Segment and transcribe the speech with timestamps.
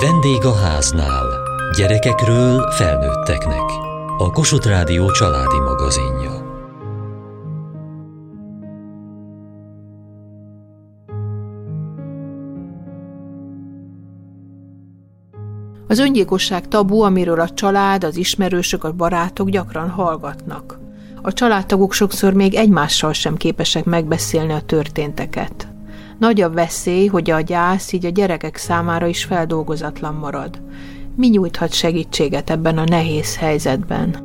[0.00, 1.26] Vendég a háznál.
[1.76, 3.70] Gyerekekről felnőtteknek.
[4.18, 6.30] A Kossuth Rádió családi magazinja.
[15.88, 20.78] Az öngyilkosság tabu, amiről a család, az ismerősök, a barátok gyakran hallgatnak.
[21.22, 25.69] A családtagok sokszor még egymással sem képesek megbeszélni a történteket.
[26.20, 30.60] Nagy a veszély, hogy a gyász így a gyerekek számára is feldolgozatlan marad.
[31.16, 34.16] Mi nyújthat segítséget ebben a nehéz helyzetben?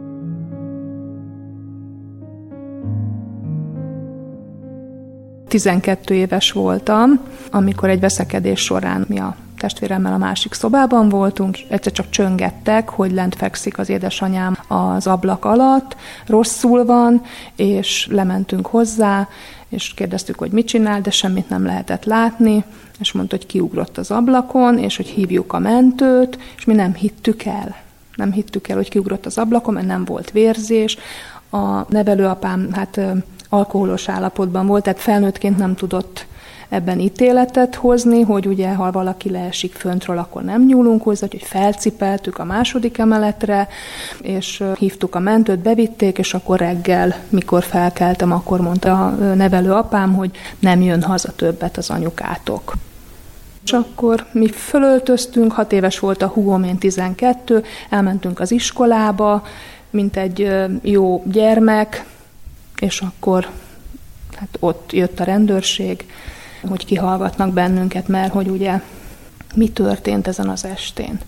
[5.47, 7.19] Tizenkettő éves voltam,
[7.51, 13.11] amikor egy veszekedés során mi a testvéremmel a másik szobában voltunk, egyszer csak csöngettek, hogy
[13.11, 17.21] lent fekszik az édesanyám az ablak alatt, rosszul van,
[17.55, 19.27] és lementünk hozzá,
[19.75, 22.63] és kérdeztük, hogy mit csinál, de semmit nem lehetett látni,
[22.99, 27.43] és mondta, hogy kiugrott az ablakon, és hogy hívjuk a mentőt, és mi nem hittük
[27.43, 27.75] el.
[28.15, 30.97] Nem hittük el, hogy kiugrott az ablakon, mert nem volt vérzés.
[31.49, 32.99] A nevelőapám hát
[33.49, 36.25] alkoholos állapotban volt, tehát felnőttként nem tudott
[36.75, 42.37] ebben ítéletet hozni, hogy ugye, ha valaki leesik föntről, akkor nem nyúlunk hozzá, hogy felcipeltük
[42.37, 43.67] a második emeletre,
[44.21, 50.13] és hívtuk a mentőt, bevitték, és akkor reggel, mikor felkeltem, akkor mondta a nevelő apám,
[50.13, 52.73] hogy nem jön haza többet az anyukátok.
[53.63, 59.43] És akkor mi fölöltöztünk, hat éves volt a húgom, én 12, elmentünk az iskolába,
[59.89, 60.51] mint egy
[60.81, 62.05] jó gyermek,
[62.79, 63.47] és akkor
[64.35, 66.05] hát ott jött a rendőrség,
[66.67, 68.81] hogy kihallgatnak bennünket, mert hogy ugye
[69.55, 71.19] mi történt ezen az estén.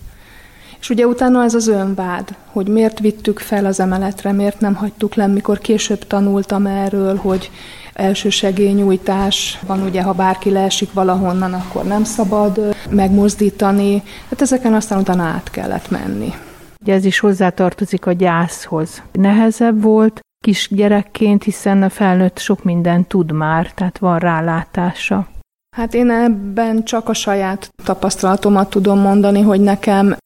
[0.80, 5.15] És ugye utána ez az önvád, hogy miért vittük fel az emeletre, miért nem hagytuk
[5.15, 7.52] le, mikor később tanultam erről, hogy
[7.93, 14.03] elsősegélynyújtás van, ugye, ha bárki leesik valahonnan, akkor nem szabad megmozdítani.
[14.30, 16.33] Hát ezeken aztán utána át kellett menni.
[16.81, 19.02] Ugye ez is hozzátartozik a gyászhoz.
[19.11, 25.27] Nehezebb volt kisgyerekként, hiszen a felnőtt sok mindent tud már, tehát van rálátása.
[25.75, 30.17] Hát én ebben csak a saját tapasztalatomat tudom mondani, hogy nekem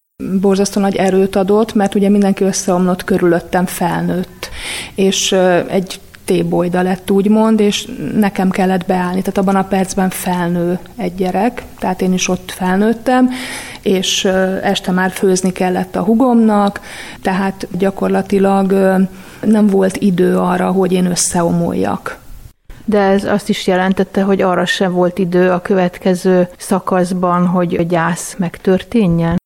[0.41, 4.49] borzasztó nagy erőt adott, mert ugye mindenki összeomlott körülöttem felnőtt.
[4.95, 5.31] És
[5.67, 5.99] egy
[6.31, 9.21] tébolyda lett úgymond, és nekem kellett beállni.
[9.21, 13.29] Tehát abban a percben felnő egy gyerek, tehát én is ott felnőttem,
[13.81, 14.25] és
[14.61, 16.79] este már főzni kellett a hugomnak,
[17.21, 18.71] tehát gyakorlatilag
[19.41, 22.19] nem volt idő arra, hogy én összeomoljak.
[22.85, 27.81] De ez azt is jelentette, hogy arra sem volt idő a következő szakaszban, hogy a
[27.83, 29.40] gyász megtörténjen?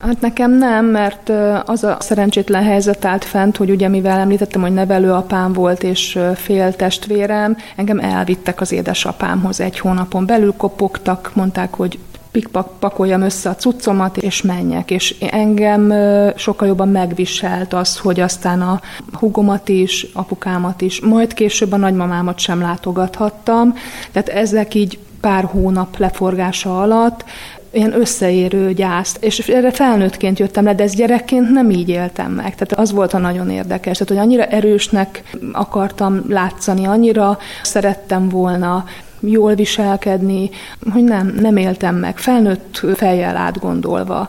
[0.00, 1.32] Hát nekem nem, mert
[1.64, 6.76] az a szerencsétlen helyzet állt fent, hogy ugye mivel említettem, hogy nevelőapám volt és fél
[6.76, 11.98] testvérem, engem elvittek az édesapámhoz egy hónapon belül, kopogtak, mondták, hogy
[12.30, 14.90] pikpak pakoljam össze a cuccomat, és menjek.
[14.90, 15.92] És engem
[16.36, 18.80] sokkal jobban megviselt az, hogy aztán a
[19.12, 23.74] hugomat is, apukámat is, majd később a nagymamámat sem látogathattam.
[24.12, 27.24] Tehát ezek így pár hónap leforgása alatt
[27.72, 32.54] ilyen összeérő gyászt, és erre felnőttként jöttem le, de ez gyerekként nem így éltem meg.
[32.54, 35.22] Tehát az volt a nagyon érdekes, tehát hogy annyira erősnek
[35.52, 38.84] akartam látszani, annyira szerettem volna
[39.20, 40.50] jól viselkedni,
[40.92, 44.28] hogy nem, nem éltem meg, felnőtt fejjel átgondolva,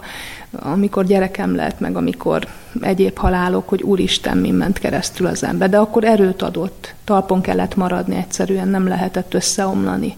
[0.60, 2.48] amikor gyerekem lett, meg amikor
[2.82, 5.70] egyéb halálok, hogy úristen, mi ment keresztül az ember.
[5.70, 10.16] De akkor erőt adott, talpon kellett maradni egyszerűen, nem lehetett összeomlani.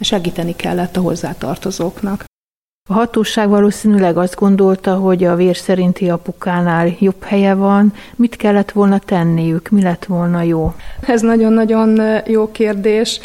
[0.00, 2.27] Segíteni kellett a hozzátartozóknak.
[2.90, 7.92] A hatóság valószínűleg azt gondolta, hogy a vér szerinti apukánál jobb helye van.
[8.16, 9.68] Mit kellett volna tenniük?
[9.68, 10.74] Mi lett volna jó?
[11.00, 13.20] Ez nagyon-nagyon jó kérdés.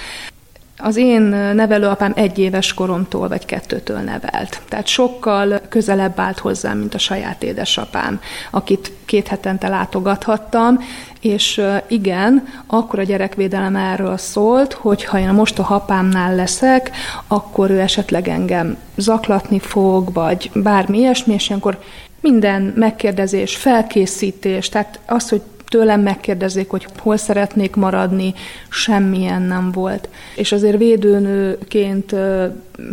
[0.86, 1.22] Az én
[1.56, 4.62] nevelőapám egy éves koromtól vagy kettőtől nevelt.
[4.70, 8.20] Tehát sokkal közelebb állt hozzám, mint a saját édesapám,
[8.52, 10.80] akit két hetente látogathattam,
[11.20, 16.92] és igen, akkor a gyerekvédelem erről szólt, hogy ha én most a hapámnál leszek,
[17.28, 21.80] akkor ő esetleg engem zaklatni fog, vagy bármi ilyesmi, és ilyenkor
[22.22, 25.42] minden megkérdezés, felkészítés, tehát az, hogy
[25.74, 28.34] tőlem megkérdezik, hogy hol szeretnék maradni,
[28.70, 30.10] semmilyen nem volt.
[30.36, 32.16] És azért védőnőként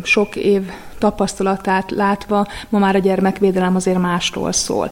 [0.03, 0.63] sok év
[0.99, 4.89] tapasztalatát látva, ma már a gyermekvédelem azért másról szól.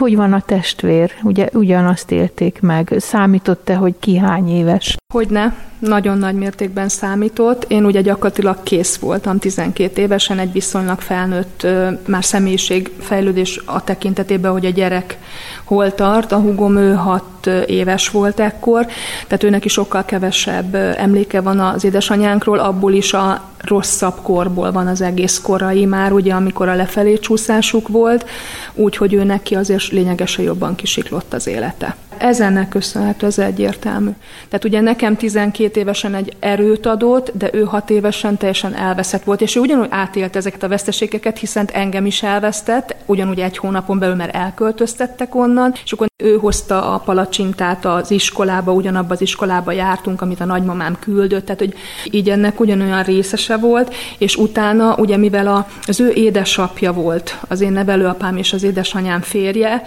[0.00, 1.12] Hogy van a testvér?
[1.22, 2.94] Ugye ugyanazt élték meg.
[2.98, 4.96] Számított-e, hogy ki hány éves?
[5.12, 7.64] Hogyne, nagyon nagy mértékben számított.
[7.68, 11.66] Én ugye gyakorlatilag kész voltam 12 évesen, egy viszonylag felnőtt
[12.06, 15.18] már személyiségfejlődés a tekintetében, hogy a gyerek
[15.64, 16.32] hol tart.
[16.32, 18.86] A hugom ő hat éves volt ekkor,
[19.26, 24.86] tehát őnek is sokkal kevesebb emléke van az édesanyánkról, abból is a rosszabb korból van
[24.86, 28.28] az egész korai már, ugye amikor a lefelé csúszásuk volt,
[28.74, 31.96] úgyhogy ő neki azért lényegesen jobban kisiklott az élete.
[32.18, 34.10] Ezennek köszönhető, az egyértelmű.
[34.48, 39.40] Tehát ugye nekem 12 évesen egy erőt adott, de ő 6 évesen teljesen elveszett volt,
[39.40, 44.14] és ő ugyanúgy átélt ezeket a veszteségeket, hiszen engem is elvesztett, ugyanúgy egy hónapon belül,
[44.14, 50.20] mert elköltöztettek onnan, és akkor ő hozta a palacsintát az iskolába, ugyanabba az iskolába jártunk,
[50.20, 51.74] amit a nagymamám küldött, tehát hogy
[52.10, 57.72] így ennek ugyanolyan részese volt, és utána, ugye mivel az ő édesapja volt, az én
[57.72, 59.82] nevelőapám és az édesanyám férje,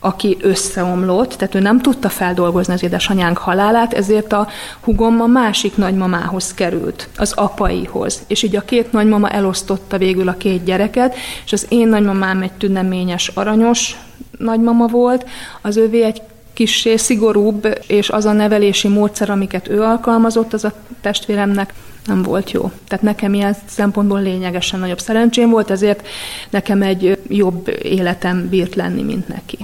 [0.00, 4.48] aki összeomlott, tehát ő nem tudta feldolgozni az édesanyánk halálát, ezért a
[4.80, 8.22] hugom a másik nagymamához került, az apaihoz.
[8.26, 11.14] És így a két nagymama elosztotta végül a két gyereket,
[11.44, 13.96] és az én nagymamám egy tüneményes, aranyos
[14.38, 15.28] nagymama volt,
[15.60, 20.72] az ővé egy kissé szigorúbb, és az a nevelési módszer, amiket ő alkalmazott, az a
[21.00, 21.74] testvéremnek
[22.06, 22.70] nem volt jó.
[22.88, 26.06] Tehát nekem ilyen szempontból lényegesen nagyobb szerencsém volt, ezért
[26.50, 29.58] nekem egy jobb életem bírt lenni, mint neki.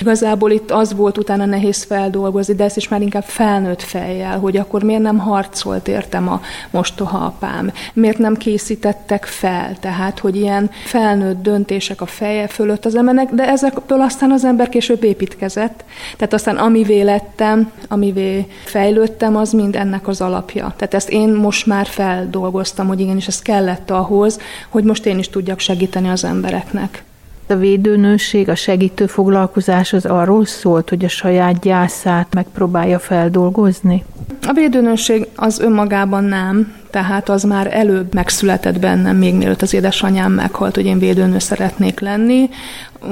[0.00, 4.56] Igazából itt az volt utána nehéz feldolgozni, de ezt is már inkább felnőtt fejjel, hogy
[4.56, 10.70] akkor miért nem harcolt értem a mostoha apám, miért nem készítettek fel, tehát hogy ilyen
[10.84, 15.84] felnőtt döntések a feje fölött az embernek, de ezekből aztán az ember később építkezett.
[16.16, 20.72] Tehát aztán amivé lettem, amivé fejlődtem, az mind ennek az alapja.
[20.76, 24.38] Tehát ezt én most már feldolgoztam, hogy igenis ez kellett ahhoz,
[24.68, 27.02] hogy most én is tudjak segíteni az embereknek.
[27.50, 34.04] A védőnőség, a segítő foglalkozás az arról szólt, hogy a saját gyászát megpróbálja feldolgozni?
[34.46, 40.32] A védőnőség az önmagában nem, tehát az már előbb megszületett bennem, még mielőtt az édesanyám
[40.32, 42.48] meghalt, hogy én védőnő szeretnék lenni.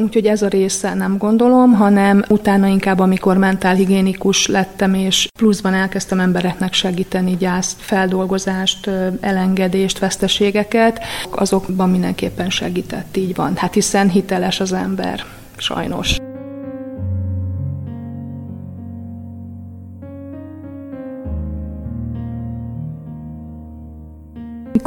[0.02, 6.20] Úgyhogy ez a része nem gondolom, hanem utána inkább, amikor mentálhigiénikus lettem, és pluszban elkezdtem
[6.20, 8.90] embereknek segíteni gyászt, feldolgozást,
[9.20, 13.56] elengedést, veszteségeket, azokban mindenképpen segített, így van.
[13.56, 15.24] Hát hiszen hiteles az ember,
[15.56, 16.16] sajnos.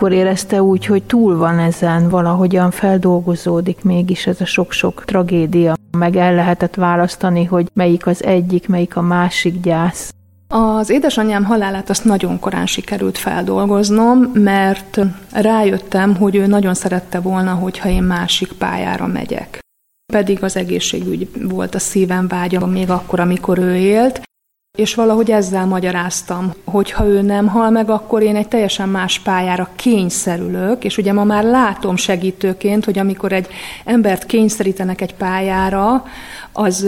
[0.01, 6.15] Mikor érezte úgy, hogy túl van ezen, valahogyan feldolgozódik mégis ez a sok-sok tragédia, meg
[6.15, 10.13] el lehetett választani, hogy melyik az egyik, melyik a másik gyász?
[10.47, 14.99] Az édesanyám halálát azt nagyon korán sikerült feldolgoznom, mert
[15.31, 19.59] rájöttem, hogy ő nagyon szerette volna, hogyha én másik pályára megyek.
[20.13, 24.21] Pedig az egészségügy volt a szívem vágya még akkor, amikor ő élt,
[24.77, 29.19] és valahogy ezzel magyaráztam, hogy ha ő nem hal meg, akkor én egy teljesen más
[29.19, 33.47] pályára kényszerülök, és ugye ma már látom segítőként, hogy amikor egy
[33.85, 36.03] embert kényszerítenek egy pályára,
[36.53, 36.87] az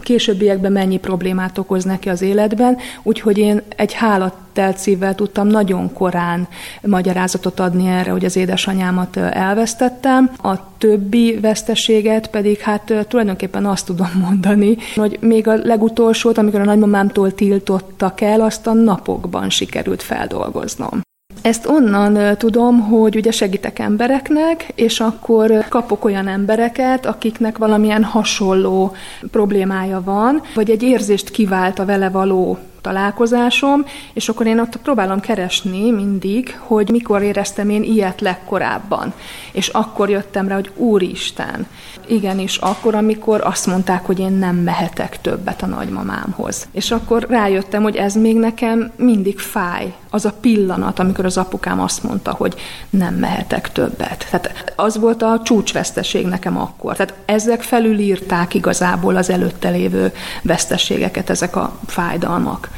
[0.00, 6.48] későbbiekben mennyi problémát okoz neki az életben, úgyhogy én egy hálattelt szívvel tudtam nagyon korán
[6.82, 10.30] magyarázatot adni erre, hogy az édesanyámat elvesztettem.
[10.42, 16.64] A többi veszteséget pedig hát tulajdonképpen azt tudom mondani, hogy még a legutolsót, amikor a
[16.64, 21.02] nagymamámtól tiltottak el, azt a napokban sikerült feldolgoznom.
[21.44, 28.92] Ezt onnan tudom, hogy ugye segítek embereknek, és akkor kapok olyan embereket, akiknek valamilyen hasonló
[29.30, 35.20] problémája van, vagy egy érzést kivált a vele való találkozásom, és akkor én ott próbálom
[35.20, 39.12] keresni mindig, hogy mikor éreztem én ilyet legkorábban.
[39.52, 41.66] És akkor jöttem rá, hogy Úristen,
[42.06, 46.66] igenis, akkor, amikor azt mondták, hogy én nem mehetek többet a nagymamámhoz.
[46.72, 49.94] És akkor rájöttem, hogy ez még nekem mindig fáj.
[50.10, 52.54] Az a pillanat, amikor az apukám azt mondta, hogy
[52.90, 54.26] nem mehetek többet.
[54.30, 56.96] Tehát az volt a csúcsveszteség nekem akkor.
[56.96, 62.68] Tehát ezek felülírták igazából az előtte lévő veszteségeket, ezek a fájdalmak.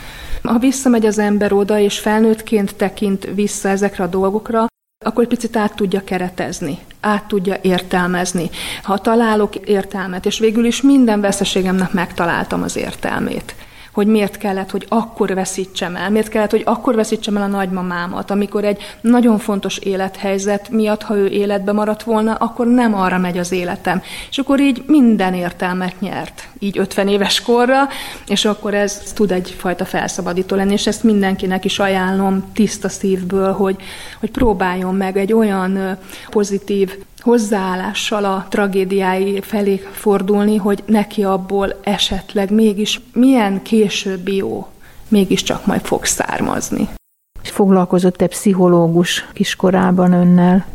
[0.47, 4.67] Ha visszamegy az ember oda, és felnőttként tekint vissza ezekre a dolgokra,
[5.05, 8.50] akkor egy picit át tudja keretezni, át tudja értelmezni.
[8.83, 13.55] Ha találok értelmet, és végül is minden veszteségemnek megtaláltam az értelmét,
[13.97, 18.31] hogy miért kellett, hogy akkor veszítsem el, miért kellett, hogy akkor veszítsem el a nagymamámat,
[18.31, 23.38] amikor egy nagyon fontos élethelyzet miatt, ha ő életbe maradt volna, akkor nem arra megy
[23.38, 24.03] az életem.
[24.31, 27.88] És akkor így minden értelmet nyert, így 50 éves korra,
[28.26, 33.76] és akkor ez tud egyfajta felszabadító lenni, és ezt mindenkinek is ajánlom tiszta szívből, hogy,
[34.21, 35.99] hogy próbáljon meg egy olyan
[36.31, 44.66] pozitív hozzáállással a tragédiái felé fordulni, hogy neki abból esetleg mégis milyen későbbi jó
[45.09, 46.88] mégiscsak majd fog származni.
[47.42, 50.66] Foglalkozott-e pszichológus kiskorában önnel?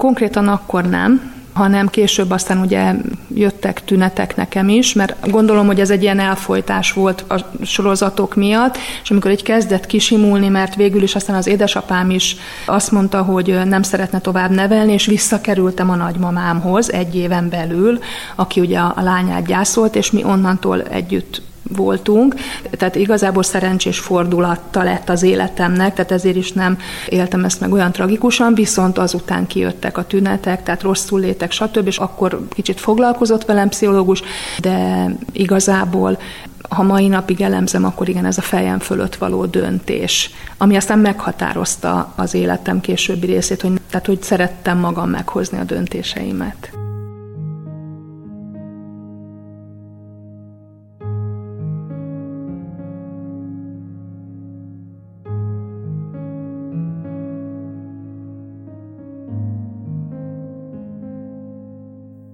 [0.00, 2.94] Konkrétan akkor nem, hanem később aztán ugye
[3.34, 8.78] jöttek tünetek nekem is, mert gondolom, hogy ez egy ilyen elfolytás volt a sorozatok miatt,
[9.02, 13.60] és amikor egy kezdett kisimulni, mert végül is aztán az édesapám is azt mondta, hogy
[13.64, 17.98] nem szeretne tovább nevelni, és visszakerültem a nagymamámhoz egy éven belül,
[18.34, 21.42] aki ugye a lányát gyászolt, és mi onnantól együtt
[21.76, 22.34] voltunk,
[22.70, 27.92] tehát igazából szerencsés fordulatta lett az életemnek, tehát ezért is nem éltem ezt meg olyan
[27.92, 33.68] tragikusan, viszont azután kijöttek a tünetek, tehát rosszul létek, stb., és akkor kicsit foglalkozott velem
[33.68, 34.22] pszichológus,
[34.58, 36.18] de igazából
[36.68, 42.12] ha mai napig elemzem, akkor igen, ez a fejem fölött való döntés, ami aztán meghatározta
[42.16, 46.79] az életem későbbi részét, hogy, tehát hogy szerettem magam meghozni a döntéseimet.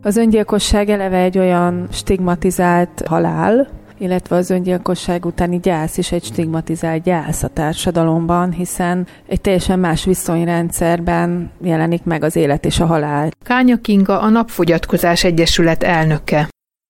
[0.07, 7.03] Az öngyilkosság eleve egy olyan stigmatizált halál, illetve az öngyilkosság utáni gyász is egy stigmatizált
[7.03, 13.31] gyász a társadalomban, hiszen egy teljesen más viszonyrendszerben jelenik meg az élet és a halál.
[13.45, 16.49] Kánya Kinga a Napfogyatkozás Egyesület elnöke.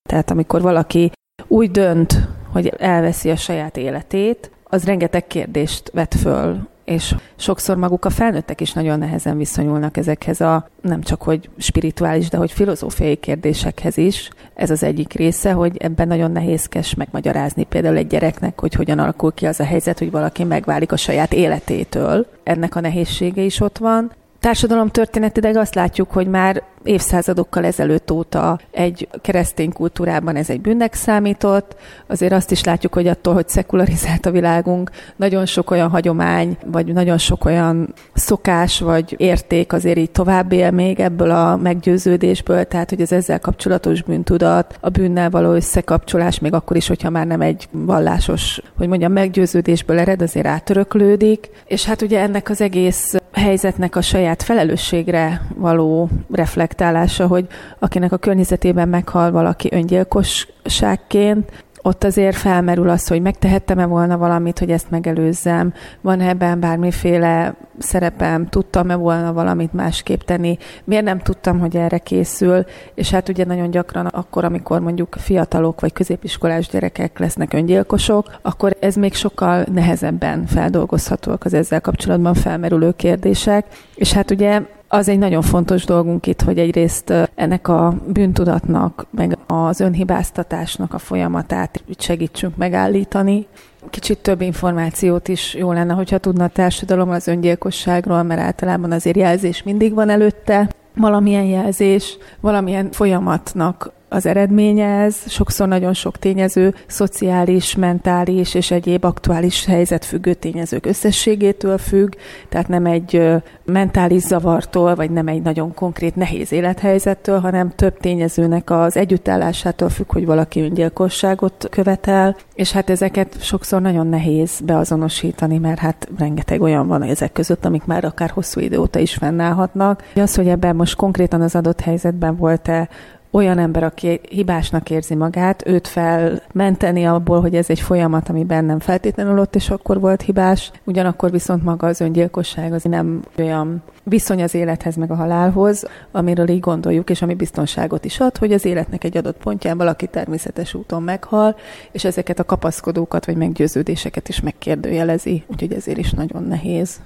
[0.08, 1.12] Tehát amikor valaki
[1.46, 8.04] úgy dönt, hogy elveszi a saját életét, az rengeteg kérdést vet föl és sokszor maguk
[8.04, 13.16] a felnőttek is nagyon nehezen viszonyulnak ezekhez a nem csak hogy spirituális, de hogy filozófiai
[13.16, 14.30] kérdésekhez is.
[14.54, 19.32] Ez az egyik része, hogy ebben nagyon nehézkes megmagyarázni például egy gyereknek, hogy hogyan alakul
[19.34, 22.26] ki az a helyzet, hogy valaki megválik a saját életétől.
[22.42, 24.12] Ennek a nehézsége is ott van.
[24.40, 30.94] Társadalom történetileg azt látjuk, hogy már évszázadokkal ezelőtt óta egy keresztény kultúrában ez egy bűnnek
[30.94, 31.76] számított.
[32.06, 36.92] Azért azt is látjuk, hogy attól, hogy szekularizált a világunk, nagyon sok olyan hagyomány, vagy
[36.92, 42.90] nagyon sok olyan szokás, vagy érték azért így tovább él még ebből a meggyőződésből, tehát
[42.90, 47.40] hogy az ezzel kapcsolatos bűntudat, a bűnnel való összekapcsolás, még akkor is, hogyha már nem
[47.40, 51.50] egy vallásos, hogy mondjam, meggyőződésből ered, azért átöröklődik.
[51.66, 57.46] És hát ugye ennek az egész helyzetnek a saját felelősségre való reflekt reflektálása, hogy
[57.78, 64.70] akinek a környezetében meghal valaki öngyilkosságként, ott azért felmerül az, hogy megtehettem-e volna valamit, hogy
[64.70, 71.76] ezt megelőzzem, van ebben bármiféle szerepem, tudtam-e volna valamit másképp tenni, miért nem tudtam, hogy
[71.76, 72.64] erre készül,
[72.94, 78.76] és hát ugye nagyon gyakran akkor, amikor mondjuk fiatalok vagy középiskolás gyerekek lesznek öngyilkosok, akkor
[78.80, 85.18] ez még sokkal nehezebben feldolgozhatóak az ezzel kapcsolatban felmerülő kérdések, és hát ugye az egy
[85.18, 92.56] nagyon fontos dolgunk itt, hogy egyrészt ennek a bűntudatnak, meg az önhibáztatásnak a folyamatát segítsünk
[92.56, 93.46] megállítani.
[93.90, 99.16] Kicsit több információt is jó lenne, hogyha tudna a társadalom az öngyilkosságról, mert általában azért
[99.16, 105.16] jelzés mindig van előtte, valamilyen jelzés, valamilyen folyamatnak az eredménye ez.
[105.26, 112.12] Sokszor nagyon sok tényező, szociális, mentális és egyéb aktuális helyzetfüggő tényezők összességétől függ,
[112.48, 113.22] tehát nem egy
[113.64, 120.12] mentális zavartól, vagy nem egy nagyon konkrét nehéz élethelyzettől, hanem több tényezőnek az együttállásától függ,
[120.12, 126.86] hogy valaki öngyilkosságot követel, és hát ezeket sokszor nagyon nehéz beazonosítani, mert hát rengeteg olyan
[126.86, 130.02] van ezek között, amik már akár hosszú idő óta is fennállhatnak.
[130.14, 132.88] Az, hogy ebben most konkrétan az adott helyzetben volt-e
[133.36, 138.78] olyan ember, aki hibásnak érzi magát, őt felmenteni abból, hogy ez egy folyamat, ami bennem
[138.78, 140.70] feltétlenül ott, és akkor volt hibás.
[140.84, 146.48] Ugyanakkor viszont maga az öngyilkosság az nem olyan viszony az élethez meg a halálhoz, amiről
[146.48, 150.74] így gondoljuk, és ami biztonságot is ad, hogy az életnek egy adott pontján valaki természetes
[150.74, 151.56] úton meghal,
[151.92, 157.00] és ezeket a kapaszkodókat vagy meggyőződéseket is megkérdőjelezi, úgyhogy ezért is nagyon nehéz.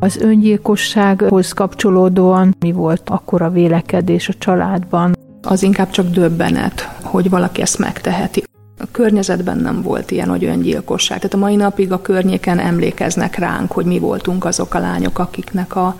[0.00, 5.16] Az öngyilkossághoz kapcsolódóan mi volt akkor a vélekedés a családban?
[5.42, 8.44] Az inkább csak döbbenet, hogy valaki ezt megteheti.
[8.78, 11.16] A környezetben nem volt ilyen, hogy öngyilkosság.
[11.16, 15.76] Tehát a mai napig a környéken emlékeznek ránk, hogy mi voltunk azok a lányok, akiknek
[15.76, 15.98] a,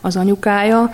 [0.00, 0.90] az anyukája.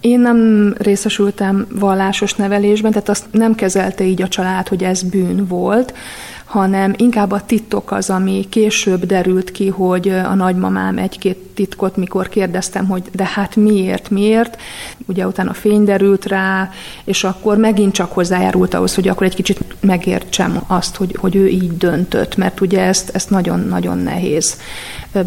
[0.00, 5.46] Én nem részesültem vallásos nevelésben, tehát azt nem kezelte így a család, hogy ez bűn
[5.46, 5.94] volt,
[6.50, 12.28] hanem inkább a titok az, ami később derült ki, hogy a nagymamám egy-két titkot, mikor
[12.28, 14.60] kérdeztem, hogy de hát miért, miért,
[15.06, 16.70] ugye utána fény derült rá,
[17.04, 21.48] és akkor megint csak hozzájárult ahhoz, hogy akkor egy kicsit megértsem azt, hogy, hogy ő
[21.48, 24.56] így döntött, mert ugye ezt, ezt nagyon-nagyon nehéz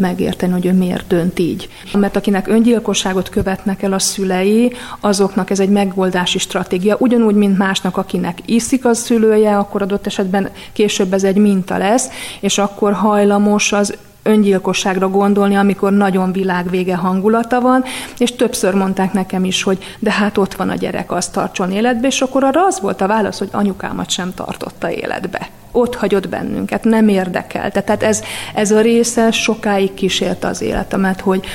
[0.00, 1.68] megérteni, hogy ő miért dönt így.
[1.92, 7.96] Mert akinek öngyilkosságot követnek el a szülei, azoknak ez egy megoldási stratégia, ugyanúgy, mint másnak,
[7.96, 12.08] akinek iszik a szülője, akkor adott esetben később ez egy minta lesz,
[12.40, 13.94] és akkor hajlamos az
[14.24, 17.84] öngyilkosságra gondolni, amikor nagyon világvége hangulata van,
[18.18, 22.06] és többször mondták nekem is, hogy de hát ott van a gyerek, azt tartson életbe,
[22.06, 25.48] és akkor arra az volt a válasz, hogy anyukámat sem tartotta életbe.
[25.72, 27.80] Ott hagyott bennünket, nem érdekelte.
[27.82, 28.22] Tehát ez,
[28.54, 31.46] ez a része sokáig kísérte az életemet, hogy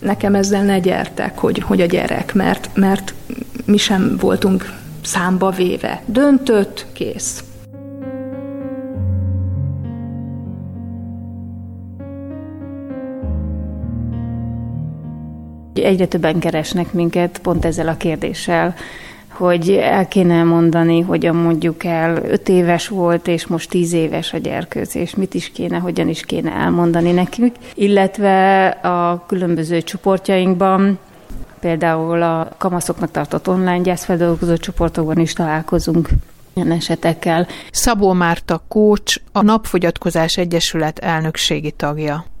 [0.00, 3.14] nekem ezzel ne gyertek, hogy, hogy a gyerek, mert, mert
[3.64, 6.02] mi sem voltunk számba véve.
[6.06, 7.42] Döntött, kész.
[15.82, 18.74] Egyre többen keresnek minket pont ezzel a kérdéssel,
[19.28, 24.38] hogy el kéne mondani, hogyan mondjuk el, öt éves volt, és most tíz éves a
[24.38, 27.56] gyerkőz, és mit is kéne, hogyan is kéne elmondani nekünk.
[27.74, 30.98] Illetve a különböző csoportjainkban,
[31.60, 36.08] például a kamaszoknak tartott online gyászfeldolgozó csoportokban is találkozunk
[36.54, 37.46] ilyen esetekkel.
[37.70, 42.31] Szabó Márta Kócs, a Napfogyatkozás Egyesület elnökségi tagja.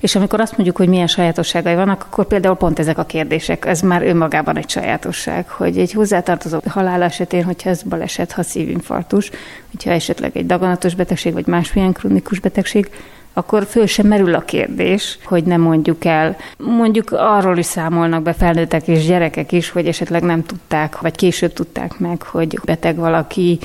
[0.00, 3.80] És amikor azt mondjuk, hogy milyen sajátosságai vannak, akkor például pont ezek a kérdések, ez
[3.80, 9.30] már önmagában egy sajátosság, hogy egy hozzátartozó halál esetén, hogyha ez baleset, ha szívinfarktus,
[9.70, 12.90] hogyha esetleg egy daganatos betegség, vagy másmilyen krónikus betegség,
[13.32, 16.36] akkor föl sem merül a kérdés, hogy nem mondjuk el.
[16.56, 21.52] Mondjuk arról is számolnak be felnőttek és gyerekek is, hogy esetleg nem tudták, vagy később
[21.52, 23.58] tudták meg, hogy beteg valaki,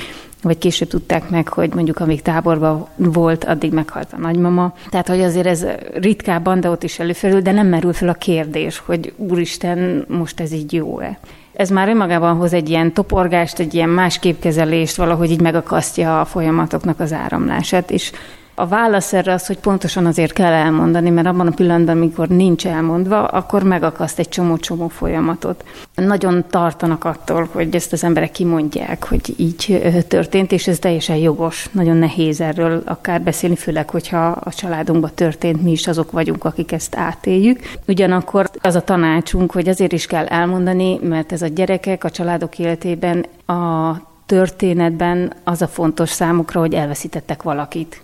[0.44, 4.74] vagy később tudták meg, hogy mondjuk amíg táborban volt, addig meghalt a nagymama.
[4.90, 8.82] Tehát, hogy azért ez ritkábban, de ott is előfelül, de nem merül fel a kérdés,
[8.86, 11.18] hogy úristen, most ez így jó-e.
[11.52, 16.24] Ez már önmagában hoz egy ilyen toporgást, egy ilyen más képkezelést, valahogy így megakasztja a
[16.24, 18.12] folyamatoknak az áramlását, és
[18.54, 22.66] a válasz erre az, hogy pontosan azért kell elmondani, mert abban a pillanatban, amikor nincs
[22.66, 25.64] elmondva, akkor megakaszt egy csomó-csomó folyamatot.
[25.94, 31.68] Nagyon tartanak attól, hogy ezt az emberek kimondják, hogy így történt, és ez teljesen jogos.
[31.72, 36.72] Nagyon nehéz erről akár beszélni, főleg, hogyha a családunkban történt, mi is azok vagyunk, akik
[36.72, 37.60] ezt átéljük.
[37.88, 42.58] Ugyanakkor az a tanácsunk, hogy azért is kell elmondani, mert ez a gyerekek a családok
[42.58, 43.92] életében a
[44.26, 48.02] történetben az a fontos számukra, hogy elveszítettek valakit.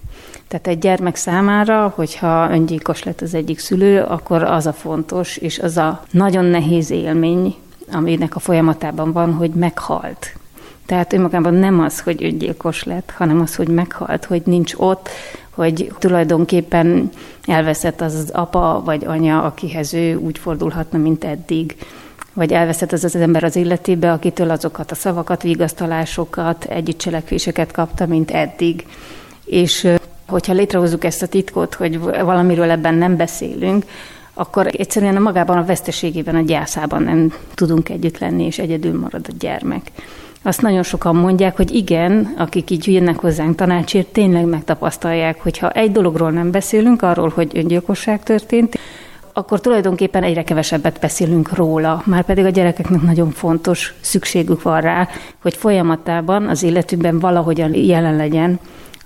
[0.49, 5.59] Tehát egy gyermek számára, hogyha öngyilkos lett az egyik szülő, akkor az a fontos, és
[5.59, 7.55] az a nagyon nehéz élmény,
[7.93, 10.35] aminek a folyamatában van, hogy meghalt.
[10.87, 15.09] Tehát önmagában nem az, hogy öngyilkos lett, hanem az, hogy meghalt, hogy nincs ott,
[15.51, 17.11] hogy tulajdonképpen
[17.47, 21.77] elveszett az az apa vagy anya, akihez ő úgy fordulhatna, mint eddig
[22.33, 28.31] vagy elveszett az az ember az életébe, akitől azokat a szavakat, vigasztalásokat, együttcselekvéseket kapta, mint
[28.31, 28.87] eddig.
[29.45, 29.89] És
[30.31, 33.85] hogyha létrehozzuk ezt a titkot, hogy valamiről ebben nem beszélünk,
[34.35, 39.27] akkor egyszerűen a magában a veszteségében, a gyászában nem tudunk együtt lenni, és egyedül marad
[39.29, 39.91] a gyermek.
[40.43, 45.71] Azt nagyon sokan mondják, hogy igen, akik így jönnek hozzánk tanácsért, tényleg megtapasztalják, hogy ha
[45.71, 48.79] egy dologról nem beszélünk, arról, hogy öngyilkosság történt,
[49.33, 55.09] akkor tulajdonképpen egyre kevesebbet beszélünk róla, már pedig a gyerekeknek nagyon fontos szükségük van rá,
[55.43, 58.61] hogy folyamatában az életükben valahogyan jelen legyen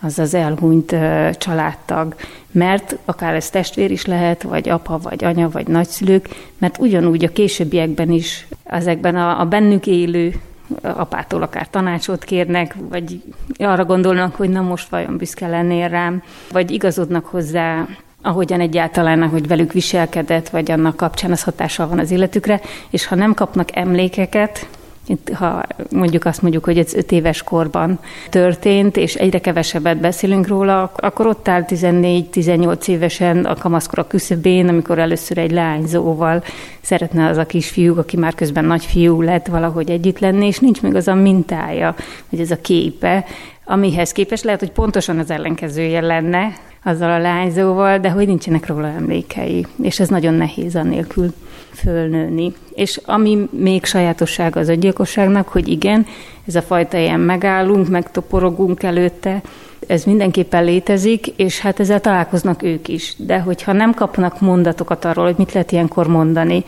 [0.04, 0.96] az az elhunyt
[1.38, 2.14] családtag,
[2.50, 7.32] mert akár ez testvér is lehet, vagy apa, vagy anya, vagy nagyszülők, mert ugyanúgy a
[7.32, 10.34] későbbiekben is ezekben a, a bennük élő
[10.82, 13.22] apától akár tanácsot kérnek, vagy
[13.56, 17.86] arra gondolnak, hogy na most vajon büszke lennél rám, vagy igazodnak hozzá
[18.22, 23.14] ahogyan egyáltalán, hogy velük viselkedett, vagy annak kapcsán az hatással van az életükre, és ha
[23.14, 24.66] nem kapnak emlékeket,
[25.06, 27.98] itt, ha mondjuk azt mondjuk, hogy ez öt éves korban
[28.30, 34.98] történt, és egyre kevesebbet beszélünk róla, akkor ott áll 14-18 évesen a kamaszkora küszöbén, amikor
[34.98, 36.42] először egy leányzóval
[36.80, 40.94] szeretne az a kisfiú, aki már közben nagyfiú lett valahogy együtt lenni, és nincs még
[40.94, 41.94] az a mintája,
[42.30, 43.24] hogy ez a képe,
[43.64, 46.52] amihez képest lehet, hogy pontosan az ellenkezője lenne
[46.84, 51.34] azzal a lányzóval, de hogy nincsenek róla emlékei, és ez nagyon nehéz annélkül
[51.74, 52.52] fölnőni.
[52.74, 56.06] És ami még sajátosság az öngyilkosságnak, hogy igen,
[56.46, 59.42] ez a fajta ilyen megállunk, megtoporogunk előtte,
[59.86, 63.14] ez mindenképpen létezik, és hát ezzel találkoznak ők is.
[63.16, 66.64] De hogyha nem kapnak mondatokat arról, hogy mit lehet ilyenkor mondani,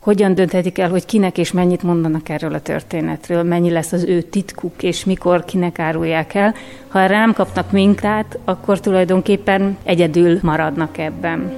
[0.00, 4.22] hogyan dönthetik el, hogy kinek és mennyit mondanak erről a történetről, mennyi lesz az ő
[4.22, 6.54] titkuk, és mikor kinek árulják el.
[6.88, 11.52] Ha erre nem kapnak minklát, akkor tulajdonképpen egyedül maradnak ebben.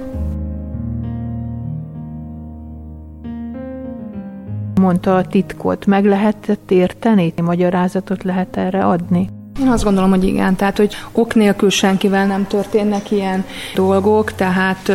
[4.81, 7.33] Mondta a titkot, meg lehetett érteni?
[7.41, 9.29] Magyarázatot lehet erre adni?
[9.59, 10.55] Én azt gondolom, hogy igen.
[10.55, 14.91] Tehát, hogy ok nélkül senkivel nem történnek ilyen dolgok, tehát,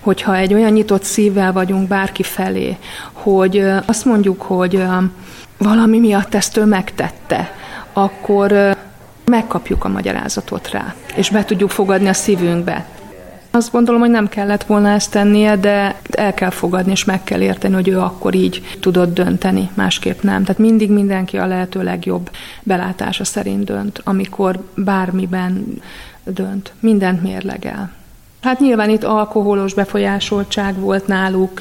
[0.00, 2.76] hogyha egy olyan nyitott szívvel vagyunk bárki felé,
[3.12, 4.84] hogy azt mondjuk, hogy
[5.58, 7.52] valami miatt ezt ő megtette,
[7.92, 8.76] akkor
[9.24, 12.86] megkapjuk a magyarázatot rá, és be tudjuk fogadni a szívünkbe.
[13.54, 17.40] Azt gondolom, hogy nem kellett volna ezt tennie, de el kell fogadni, és meg kell
[17.40, 20.42] érteni, hogy ő akkor így tudott dönteni, másképp nem.
[20.42, 22.30] Tehát mindig mindenki a lehető legjobb
[22.62, 25.82] belátása szerint dönt, amikor bármiben
[26.24, 26.72] dönt.
[26.80, 27.90] Mindent mérlegel.
[28.42, 31.60] Hát nyilván itt alkoholos befolyásoltság volt náluk,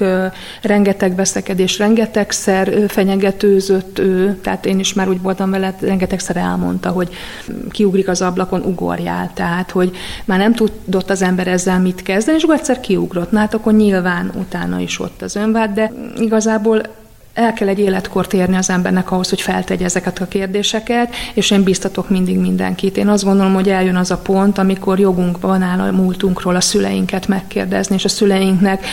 [0.61, 7.09] rengeteg veszekedés, rengetegszer fenyegetőzött ő, tehát én is már úgy voltam vele, rengetegszer elmondta, hogy
[7.69, 12.43] kiugrik az ablakon, ugorjál, tehát hogy már nem tudott az ember ezzel mit kezdeni, és
[12.43, 16.81] akkor egyszer kiugrott, na hát akkor nyilván utána is ott az önvád, de igazából
[17.33, 21.63] el kell egy életkort érni az embernek ahhoz, hogy feltegye ezeket a kérdéseket, és én
[21.63, 22.97] biztatok mindig mindenkit.
[22.97, 26.61] Én azt gondolom, hogy eljön az a pont, amikor jogunk van áll a múltunkról a
[26.61, 28.85] szüleinket megkérdezni, és a szüleinknek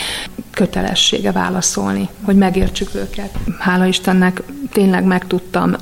[0.50, 3.30] kötelessége válaszolni, hogy megértsük őket.
[3.58, 5.76] Hála Istennek tényleg megtudtam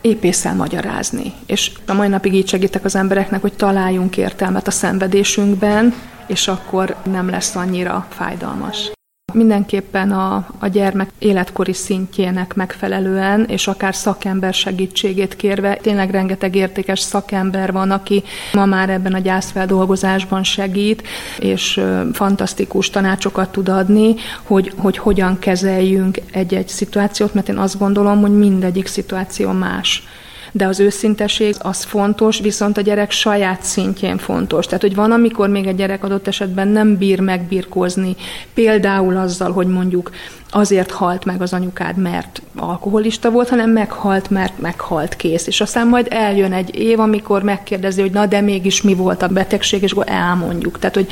[0.00, 1.32] épészel magyarázni.
[1.46, 5.94] És a mai napig így segítek az embereknek, hogy találjunk értelmet a szenvedésünkben,
[6.26, 8.90] és akkor nem lesz annyira fájdalmas.
[9.32, 17.00] Mindenképpen a, a gyermek életkori szintjének megfelelően, és akár szakember segítségét kérve, tényleg rengeteg értékes
[17.00, 21.02] szakember van, aki ma már ebben a gyászfeldolgozásban segít,
[21.38, 21.80] és
[22.12, 28.38] fantasztikus tanácsokat tud adni, hogy, hogy hogyan kezeljünk egy-egy szituációt, mert én azt gondolom, hogy
[28.38, 30.02] mindegyik szituáció más
[30.52, 34.66] de az őszinteség az fontos, viszont a gyerek saját szintjén fontos.
[34.66, 38.16] Tehát, hogy van, amikor még egy gyerek adott esetben nem bír megbirkózni,
[38.54, 40.10] például azzal, hogy mondjuk
[40.50, 45.46] azért halt meg az anyukád, mert alkoholista volt, hanem meghalt, mert meghalt kész.
[45.46, 49.28] És aztán majd eljön egy év, amikor megkérdezi, hogy na de mégis mi volt a
[49.28, 50.78] betegség, és akkor elmondjuk.
[50.78, 51.10] Tehát, hogy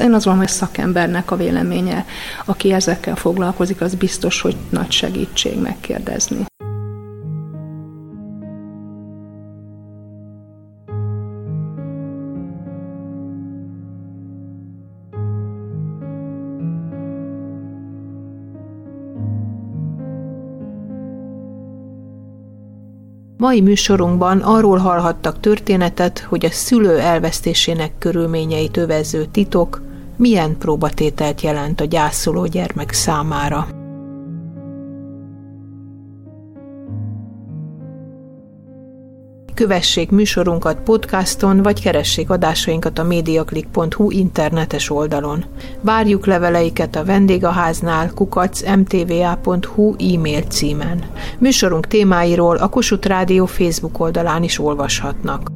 [0.00, 2.04] én az valami szakembernek a véleménye,
[2.44, 6.44] aki ezekkel foglalkozik, az biztos, hogy nagy segítség megkérdezni.
[23.42, 29.82] Mai műsorunkban arról hallhattak történetet, hogy a szülő elvesztésének körülményeit övező titok
[30.16, 33.81] milyen próbatételt jelent a gyászoló gyermek számára.
[39.62, 45.44] Kövessék műsorunkat podcaston, vagy keressék adásainkat a mediaclick.hu internetes oldalon.
[45.80, 51.04] Várjuk leveleiket a vendégháznál kukac.mtva.hu e-mail címen.
[51.38, 55.50] Műsorunk témáiról a Kossuth Rádió Facebook oldalán is olvashatnak.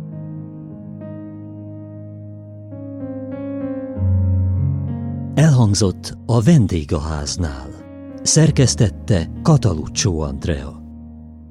[5.35, 7.69] Elhangzott a vendégháznál.
[8.23, 10.76] Szerkesztette Kataluccio Andrea.